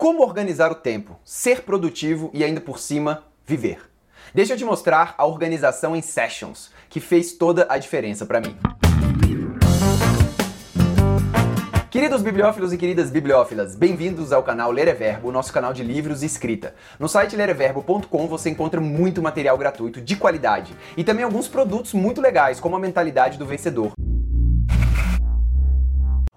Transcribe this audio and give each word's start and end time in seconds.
Como 0.00 0.22
organizar 0.22 0.72
o 0.72 0.76
tempo, 0.76 1.20
ser 1.22 1.60
produtivo 1.60 2.30
e 2.32 2.42
ainda 2.42 2.58
por 2.58 2.78
cima 2.78 3.22
viver. 3.44 3.82
Deixa 4.34 4.54
eu 4.54 4.56
te 4.56 4.64
mostrar 4.64 5.14
a 5.18 5.26
organização 5.26 5.94
em 5.94 6.00
Sessions, 6.00 6.70
que 6.88 7.00
fez 7.00 7.34
toda 7.34 7.66
a 7.68 7.76
diferença 7.76 8.24
para 8.24 8.40
mim. 8.40 8.56
Queridos 11.90 12.22
bibliófilos 12.22 12.72
e 12.72 12.78
queridas 12.78 13.10
bibliófilas, 13.10 13.76
bem-vindos 13.76 14.32
ao 14.32 14.42
canal 14.42 14.72
Ler 14.72 14.88
é 14.88 14.94
Verbo, 14.94 15.30
nosso 15.30 15.52
canal 15.52 15.74
de 15.74 15.82
livros 15.82 16.22
e 16.22 16.26
escrita. 16.26 16.74
No 16.98 17.06
site 17.06 17.36
lereverbo.com 17.36 18.26
você 18.26 18.48
encontra 18.48 18.80
muito 18.80 19.20
material 19.20 19.58
gratuito 19.58 20.00
de 20.00 20.16
qualidade 20.16 20.74
e 20.96 21.04
também 21.04 21.26
alguns 21.26 21.46
produtos 21.46 21.92
muito 21.92 22.22
legais, 22.22 22.58
como 22.58 22.74
a 22.74 22.80
mentalidade 22.80 23.36
do 23.36 23.44
vencedor 23.44 23.92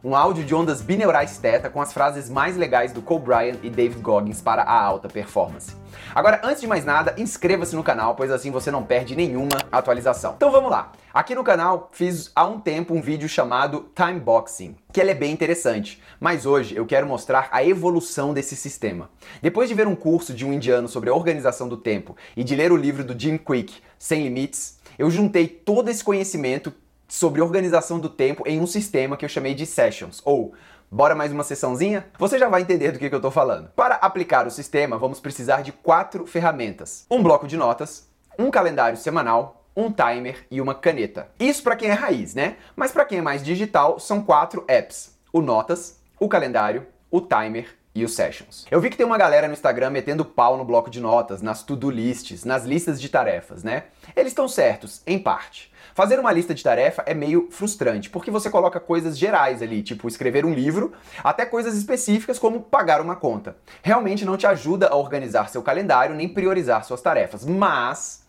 um 0.03 0.13
áudio 0.15 0.43
de 0.43 0.53
ondas 0.53 0.81
bineurais 0.81 1.37
teta 1.37 1.69
com 1.69 1.81
as 1.81 1.93
frases 1.93 2.29
mais 2.29 2.57
legais 2.57 2.91
do 2.91 3.01
Cole 3.01 3.23
Bryant 3.23 3.57
e 3.63 3.69
David 3.69 4.01
Goggins 4.01 4.41
para 4.41 4.61
a 4.61 4.83
alta 4.83 5.07
performance. 5.07 5.73
Agora, 6.13 6.41
antes 6.43 6.59
de 6.59 6.67
mais 6.67 6.83
nada, 6.83 7.15
inscreva-se 7.17 7.73
no 7.73 7.83
canal, 7.83 8.13
pois 8.13 8.29
assim 8.29 8.51
você 8.51 8.69
não 8.69 8.83
perde 8.83 9.15
nenhuma 9.15 9.57
atualização. 9.71 10.33
Então 10.35 10.51
vamos 10.51 10.69
lá. 10.69 10.91
Aqui 11.13 11.33
no 11.33 11.43
canal 11.43 11.89
fiz 11.93 12.31
há 12.35 12.45
um 12.45 12.59
tempo 12.59 12.93
um 12.93 13.01
vídeo 13.01 13.29
chamado 13.29 13.89
Time 13.95 14.19
Boxing, 14.19 14.75
que 14.91 14.99
ele 14.99 15.11
é 15.11 15.15
bem 15.15 15.31
interessante, 15.31 16.01
mas 16.19 16.45
hoje 16.45 16.75
eu 16.75 16.85
quero 16.85 17.07
mostrar 17.07 17.47
a 17.49 17.63
evolução 17.63 18.33
desse 18.33 18.57
sistema. 18.57 19.09
Depois 19.41 19.69
de 19.69 19.75
ver 19.75 19.87
um 19.87 19.95
curso 19.95 20.33
de 20.33 20.45
um 20.45 20.51
indiano 20.51 20.89
sobre 20.89 21.09
a 21.09 21.15
organização 21.15 21.69
do 21.69 21.77
tempo 21.77 22.17
e 22.35 22.43
de 22.43 22.57
ler 22.57 22.73
o 22.73 22.77
livro 22.77 23.05
do 23.05 23.17
Jim 23.17 23.37
Quick, 23.37 23.75
Sem 23.97 24.23
Limites, 24.23 24.79
eu 24.97 25.09
juntei 25.09 25.47
todo 25.47 25.89
esse 25.89 26.03
conhecimento 26.03 26.73
sobre 27.13 27.43
organização 27.43 27.99
do 27.99 28.09
tempo 28.09 28.41
em 28.47 28.59
um 28.59 28.65
sistema 28.65 29.15
que 29.15 29.23
eu 29.23 29.29
chamei 29.29 29.53
de 29.53 29.67
Sessions, 29.67 30.19
ou 30.25 30.53
Bora 30.89 31.15
mais 31.15 31.31
uma 31.31 31.43
sessãozinha? 31.43 32.05
Você 32.19 32.37
já 32.37 32.47
vai 32.47 32.61
entender 32.61 32.91
do 32.91 32.99
que, 32.99 33.09
que 33.09 33.15
eu 33.15 33.17
estou 33.17 33.31
falando. 33.31 33.67
Para 33.75 33.95
aplicar 33.95 34.45
o 34.45 34.51
sistema, 34.51 34.95
vamos 34.95 35.19
precisar 35.19 35.63
de 35.63 35.71
quatro 35.71 36.27
ferramentas: 36.27 37.07
um 37.09 37.23
bloco 37.23 37.47
de 37.47 37.57
notas, 37.57 38.07
um 38.37 38.51
calendário 38.51 38.95
semanal, 38.95 39.65
um 39.75 39.91
timer 39.91 40.45
e 40.51 40.61
uma 40.61 40.75
caneta. 40.75 41.29
Isso 41.39 41.63
para 41.63 41.75
quem 41.75 41.89
é 41.89 41.93
raiz, 41.93 42.35
né? 42.35 42.57
Mas 42.75 42.91
para 42.91 43.05
quem 43.05 43.17
é 43.17 43.21
mais 43.23 43.43
digital, 43.43 43.99
são 43.99 44.21
quatro 44.21 44.63
apps: 44.67 45.17
o 45.31 45.41
Notas, 45.41 45.99
o 46.19 46.29
calendário, 46.29 46.85
o 47.09 47.19
timer 47.21 47.75
e 47.95 48.03
os 48.03 48.15
sessions. 48.15 48.65
Eu 48.71 48.81
vi 48.81 48.89
que 48.89 48.97
tem 48.97 49.05
uma 49.05 49.17
galera 49.17 49.47
no 49.47 49.53
Instagram 49.53 49.91
metendo 49.91 50.25
pau 50.25 50.57
no 50.57 50.65
bloco 50.65 50.89
de 50.89 50.99
notas, 50.99 51.41
nas 51.41 51.63
to-do 51.63 51.89
lists, 51.89 52.43
nas 52.43 52.65
listas 52.65 52.99
de 52.99 53.09
tarefas, 53.09 53.63
né? 53.63 53.83
Eles 54.15 54.31
estão 54.31 54.47
certos, 54.47 55.01
em 55.05 55.19
parte. 55.19 55.71
Fazer 55.93 56.19
uma 56.19 56.31
lista 56.31 56.55
de 56.55 56.63
tarefa 56.63 57.03
é 57.05 57.13
meio 57.13 57.49
frustrante, 57.51 58.09
porque 58.09 58.31
você 58.31 58.49
coloca 58.49 58.79
coisas 58.79 59.15
gerais 59.17 59.61
ali, 59.61 59.83
tipo 59.83 60.07
escrever 60.07 60.43
um 60.43 60.53
livro, 60.53 60.93
até 61.23 61.45
coisas 61.45 61.77
específicas 61.77 62.39
como 62.39 62.61
pagar 62.61 62.99
uma 62.99 63.15
conta. 63.15 63.55
Realmente 63.83 64.25
não 64.25 64.35
te 64.35 64.47
ajuda 64.47 64.87
a 64.87 64.95
organizar 64.95 65.49
seu 65.49 65.61
calendário 65.61 66.15
nem 66.15 66.27
priorizar 66.27 66.83
suas 66.83 67.01
tarefas, 67.01 67.45
mas 67.45 68.23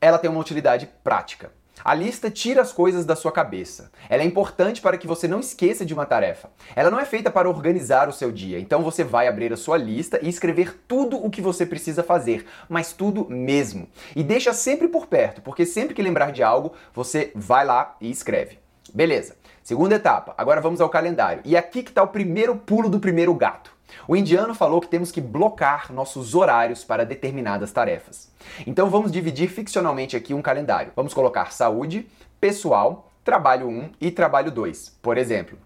ela 0.00 0.18
tem 0.18 0.30
uma 0.30 0.40
utilidade 0.40 0.88
prática. 1.02 1.50
A 1.82 1.94
lista 1.94 2.30
tira 2.30 2.60
as 2.60 2.72
coisas 2.72 3.04
da 3.04 3.16
sua 3.16 3.32
cabeça. 3.32 3.90
Ela 4.08 4.22
é 4.22 4.26
importante 4.26 4.80
para 4.80 4.98
que 4.98 5.06
você 5.06 5.26
não 5.26 5.40
esqueça 5.40 5.84
de 5.84 5.94
uma 5.94 6.04
tarefa. 6.04 6.50
Ela 6.76 6.90
não 6.90 7.00
é 7.00 7.04
feita 7.04 7.30
para 7.30 7.48
organizar 7.48 8.08
o 8.08 8.12
seu 8.12 8.30
dia. 8.30 8.58
Então 8.58 8.82
você 8.82 9.02
vai 9.02 9.28
abrir 9.28 9.52
a 9.52 9.56
sua 9.56 9.76
lista 9.76 10.18
e 10.22 10.28
escrever 10.28 10.80
tudo 10.86 11.16
o 11.16 11.30
que 11.30 11.40
você 11.40 11.64
precisa 11.64 12.02
fazer, 12.02 12.46
mas 12.68 12.92
tudo 12.92 13.26
mesmo. 13.30 13.88
E 14.14 14.22
deixa 14.22 14.52
sempre 14.52 14.88
por 14.88 15.06
perto, 15.06 15.40
porque 15.40 15.64
sempre 15.64 15.94
que 15.94 16.02
lembrar 16.02 16.32
de 16.32 16.42
algo, 16.42 16.72
você 16.92 17.32
vai 17.34 17.64
lá 17.64 17.96
e 18.00 18.10
escreve. 18.10 18.58
Beleza. 18.92 19.36
Segunda 19.62 19.94
etapa. 19.94 20.34
Agora 20.36 20.60
vamos 20.60 20.80
ao 20.80 20.88
calendário. 20.88 21.42
E 21.44 21.56
aqui 21.56 21.82
que 21.82 21.90
está 21.90 22.02
o 22.02 22.08
primeiro 22.08 22.56
pulo 22.56 22.88
do 22.88 22.98
primeiro 22.98 23.32
gato. 23.34 23.72
O 24.06 24.16
indiano 24.16 24.54
falou 24.54 24.80
que 24.80 24.88
temos 24.88 25.10
que 25.12 25.20
blocar 25.20 25.92
nossos 25.92 26.34
horários 26.34 26.84
para 26.84 27.04
determinadas 27.04 27.72
tarefas. 27.72 28.30
Então 28.66 28.90
vamos 28.90 29.12
dividir 29.12 29.48
ficcionalmente 29.48 30.16
aqui 30.16 30.34
um 30.34 30.42
calendário. 30.42 30.92
Vamos 30.96 31.14
colocar 31.14 31.52
saúde, 31.52 32.06
pessoal, 32.40 33.10
trabalho 33.24 33.68
1 33.68 33.90
e 34.00 34.10
trabalho 34.10 34.50
2, 34.50 34.98
por 35.02 35.18
exemplo. 35.18 35.58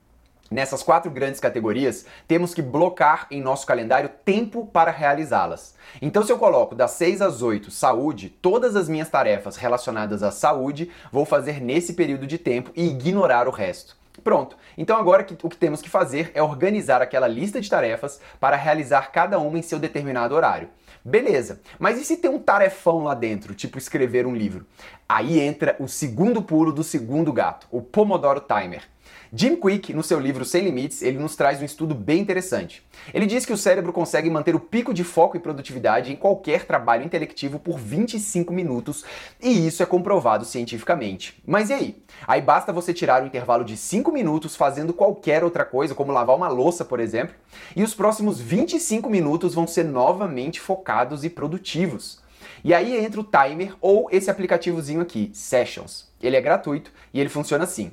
Nessas 0.51 0.83
quatro 0.83 1.11
grandes 1.11 1.41
categorias, 1.41 2.07
temos 2.29 2.55
que 2.55 2.63
blocar 2.63 3.27
em 3.31 3.41
nosso 3.41 3.67
calendário 3.67 4.11
tempo 4.25 4.67
para 4.67 4.91
realizá-las. 4.91 5.75
Então, 6.01 6.23
se 6.23 6.31
eu 6.31 6.39
coloco 6.39 6.75
das 6.75 6.93
6 6.93 7.23
às 7.23 7.43
8 7.43 7.71
saúde, 7.71 8.29
todas 8.29 8.77
as 8.77 8.89
minhas 8.89 9.09
tarefas 9.09 9.57
relacionadas 9.57 10.23
à 10.23 10.31
saúde 10.31 10.91
vou 11.11 11.25
fazer 11.25 11.61
nesse 11.61 11.95
período 11.95 12.27
de 12.27 12.39
tempo 12.39 12.71
e 12.77 12.87
ignorar 12.87 13.49
o 13.49 13.51
resto. 13.51 13.97
Pronto. 14.23 14.57
Então 14.79 14.97
agora 14.97 15.27
o 15.43 15.49
que 15.49 15.57
temos 15.57 15.83
que 15.83 15.91
fazer 15.91 16.31
é 16.35 16.43
organizar 16.43 17.03
aquela 17.03 17.27
lista 17.27 17.61
de 17.61 17.69
tarefas 17.69 18.21
para 18.39 18.57
realizar 18.57 19.11
cada 19.11 19.39
uma 19.39 19.59
em 19.59 19.63
seu 19.63 19.79
determinado 19.79 20.35
horário. 20.35 20.69
Beleza, 21.05 21.61
mas 21.79 22.01
e 22.01 22.05
se 22.05 22.17
tem 22.17 22.31
um 22.31 22.39
tarefão 22.39 23.05
lá 23.05 23.15
dentro, 23.15 23.55
tipo 23.55 23.77
escrever 23.77 24.27
um 24.27 24.35
livro? 24.35 24.67
Aí 25.07 25.39
entra 25.39 25.77
o 25.79 25.87
segundo 25.87 26.41
pulo 26.41 26.73
do 26.73 26.83
segundo 26.83 27.33
gato, 27.33 27.67
o 27.71 27.83
Pomodoro 27.83 28.41
Timer. 28.41 28.94
Jim 29.33 29.57
Quick, 29.57 29.93
no 29.93 30.03
seu 30.03 30.21
livro 30.21 30.45
Sem 30.45 30.65
Limites, 30.65 31.03
ele 31.03 31.19
nos 31.19 31.35
traz 31.35 31.61
um 31.61 31.65
estudo 31.65 31.95
bem 31.95 32.21
interessante. 32.21 32.83
Ele 33.13 33.27
diz 33.27 33.45
que 33.45 33.53
o 33.53 33.57
cérebro 33.57 33.93
consegue 33.93 34.31
manter 34.31 34.55
o 34.55 34.61
pico 34.61 34.95
de 34.95 35.03
foco 35.03 35.37
e 35.37 35.41
produtividade 35.41 36.13
em 36.13 36.17
qualquer 36.17 36.65
trabalho 36.65 37.05
intelectivo 37.05 37.59
por 37.59 37.79
25 37.79 38.53
minutos, 38.53 39.05
e 39.43 39.67
isso 39.67 39.83
é 39.83 39.87
comprovado 39.87 40.45
cientificamente. 40.45 41.43
Mas 41.45 41.71
e 41.71 41.73
aí? 41.73 42.03
Aí 42.27 42.41
basta 42.41 42.73
você 42.73 42.95
tirar 42.95 43.23
um 43.23 43.27
intervalo 43.27 43.65
de 43.65 43.77
5 43.77 44.13
minutos 44.13 44.55
fazendo 44.55 44.93
qualquer 44.93 45.43
outra 45.43 45.65
coisa, 45.65 45.95
como 45.95 46.13
lavar 46.13 46.37
uma 46.37 46.49
louça, 46.49 46.85
por 46.85 47.01
exemplo, 47.01 47.35
e 47.75 47.83
os 47.83 47.95
próximos 47.95 48.41
25 48.41 49.11
minutos 49.11 49.55
vão 49.55 49.67
ser 49.67 49.85
novamente 49.85 50.61
focados 50.61 51.25
e 51.25 51.31
produtivos. 51.31 52.23
E 52.63 52.73
aí 52.73 52.97
entra 53.05 53.21
o 53.21 53.25
timer 53.25 53.75
ou 53.81 54.09
esse 54.11 54.31
aplicativozinho 54.31 55.01
aqui, 55.01 55.31
Sessions. 55.35 56.09
Ele 56.23 56.37
é 56.37 56.41
gratuito 56.41 56.91
e 57.13 57.21
ele 57.21 57.29
funciona 57.29 57.65
assim. 57.65 57.93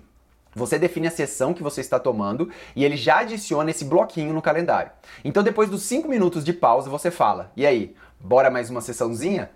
Você 0.54 0.78
define 0.78 1.08
a 1.08 1.12
sessão 1.12 1.54
que 1.54 1.64
você 1.64 1.80
está 1.82 1.98
tomando 2.00 2.50
e 2.76 2.84
ele 2.84 2.98
já 2.98 3.20
adiciona 3.20 3.72
esse 3.72 3.86
bloquinho 3.86 4.34
no 4.34 4.42
calendário. 4.42 4.92
Então, 5.24 5.42
depois 5.42 5.70
dos 5.70 5.84
5 5.84 6.08
minutos 6.08 6.44
de 6.44 6.52
pausa, 6.52 6.90
você 6.90 7.10
fala: 7.10 7.52
e 7.56 7.66
aí, 7.66 7.96
bora 8.20 8.50
mais 8.50 8.70
uma 8.70 8.82
sessãozinha? 8.82 9.50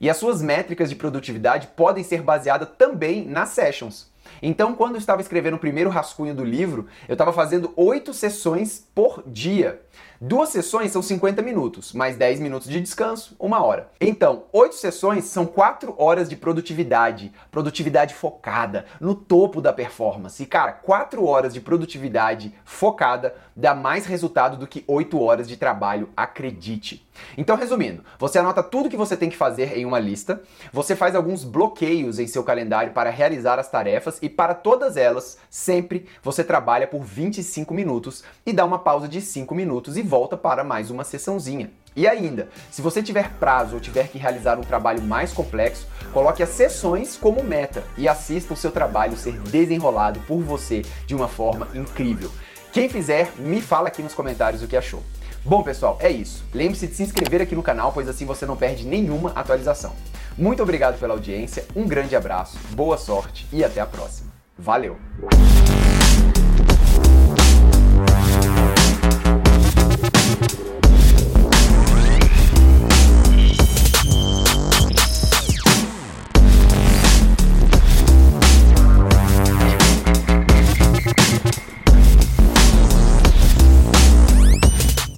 E 0.00 0.10
as 0.10 0.16
suas 0.16 0.42
métricas 0.42 0.90
de 0.90 0.96
produtividade 0.96 1.68
podem 1.68 2.04
ser 2.04 2.20
baseadas 2.20 2.68
também 2.76 3.24
nas 3.24 3.50
sessions. 3.50 4.12
Então, 4.42 4.74
quando 4.74 4.94
eu 4.94 4.98
estava 4.98 5.20
escrevendo 5.20 5.54
o 5.54 5.58
primeiro 5.58 5.90
rascunho 5.90 6.34
do 6.34 6.44
livro, 6.44 6.86
eu 7.08 7.14
estava 7.14 7.32
fazendo 7.32 7.72
oito 7.76 8.12
sessões 8.12 8.86
por 8.94 9.22
dia. 9.26 9.80
Duas 10.26 10.48
sessões 10.48 10.90
são 10.90 11.02
50 11.02 11.42
minutos, 11.42 11.92
mais 11.92 12.16
10 12.16 12.40
minutos 12.40 12.66
de 12.66 12.80
descanso, 12.80 13.36
uma 13.38 13.62
hora. 13.62 13.90
Então, 14.00 14.44
oito 14.54 14.74
sessões 14.74 15.24
são 15.24 15.44
quatro 15.44 15.94
horas 15.98 16.30
de 16.30 16.34
produtividade, 16.34 17.30
produtividade 17.50 18.14
focada, 18.14 18.86
no 18.98 19.14
topo 19.14 19.60
da 19.60 19.70
performance. 19.70 20.42
E 20.42 20.46
cara, 20.46 20.72
quatro 20.72 21.26
horas 21.26 21.52
de 21.52 21.60
produtividade 21.60 22.54
focada 22.64 23.34
dá 23.54 23.74
mais 23.74 24.06
resultado 24.06 24.56
do 24.56 24.66
que 24.66 24.82
oito 24.88 25.20
horas 25.20 25.46
de 25.46 25.58
trabalho, 25.58 26.08
acredite. 26.16 27.06
Então, 27.36 27.56
resumindo, 27.56 28.02
você 28.18 28.38
anota 28.38 28.62
tudo 28.62 28.88
que 28.88 28.96
você 28.96 29.16
tem 29.16 29.30
que 29.30 29.36
fazer 29.36 29.76
em 29.76 29.84
uma 29.84 29.98
lista, 29.98 30.42
você 30.72 30.96
faz 30.96 31.14
alguns 31.14 31.44
bloqueios 31.44 32.18
em 32.18 32.26
seu 32.26 32.42
calendário 32.42 32.92
para 32.92 33.10
realizar 33.10 33.58
as 33.58 33.70
tarefas 33.70 34.18
e 34.22 34.28
para 34.28 34.54
todas 34.54 34.96
elas, 34.96 35.38
sempre 35.48 36.06
você 36.22 36.42
trabalha 36.42 36.86
por 36.86 37.02
25 37.02 37.72
minutos 37.72 38.24
e 38.44 38.52
dá 38.52 38.64
uma 38.64 38.78
pausa 38.78 39.06
de 39.06 39.20
5 39.20 39.54
minutos 39.54 39.96
e 39.96 40.02
volta 40.14 40.36
para 40.36 40.62
mais 40.62 40.92
uma 40.92 41.02
sessãozinha. 41.02 41.72
E 41.96 42.06
ainda, 42.06 42.48
se 42.70 42.80
você 42.80 43.02
tiver 43.02 43.32
prazo 43.40 43.74
ou 43.74 43.80
tiver 43.80 44.06
que 44.06 44.16
realizar 44.16 44.56
um 44.60 44.62
trabalho 44.62 45.02
mais 45.02 45.32
complexo, 45.32 45.88
coloque 46.12 46.40
as 46.40 46.50
sessões 46.50 47.16
como 47.16 47.42
meta 47.42 47.82
e 47.98 48.06
assista 48.06 48.54
o 48.54 48.56
seu 48.56 48.70
trabalho 48.70 49.16
ser 49.16 49.32
desenrolado 49.40 50.20
por 50.20 50.40
você 50.40 50.82
de 51.04 51.16
uma 51.16 51.26
forma 51.26 51.66
incrível. 51.74 52.30
Quem 52.72 52.88
fizer, 52.88 53.32
me 53.38 53.60
fala 53.60 53.88
aqui 53.88 54.04
nos 54.04 54.14
comentários 54.14 54.62
o 54.62 54.68
que 54.68 54.76
achou. 54.76 55.02
Bom, 55.44 55.64
pessoal, 55.64 55.98
é 56.00 56.10
isso. 56.10 56.44
Lembre-se 56.54 56.86
de 56.86 56.94
se 56.94 57.02
inscrever 57.02 57.42
aqui 57.42 57.56
no 57.56 57.62
canal, 57.62 57.90
pois 57.90 58.08
assim 58.08 58.24
você 58.24 58.46
não 58.46 58.56
perde 58.56 58.86
nenhuma 58.86 59.32
atualização. 59.34 59.96
Muito 60.38 60.62
obrigado 60.62 60.96
pela 61.00 61.14
audiência, 61.14 61.66
um 61.74 61.88
grande 61.88 62.14
abraço, 62.14 62.56
boa 62.70 62.96
sorte 62.96 63.48
e 63.52 63.64
até 63.64 63.80
a 63.80 63.86
próxima. 63.86 64.32
Valeu! 64.56 64.96